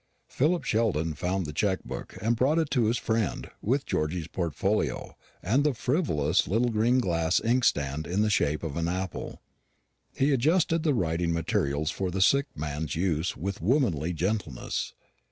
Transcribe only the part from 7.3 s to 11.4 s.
inkstand in the shape of an apple. He adjusted the writing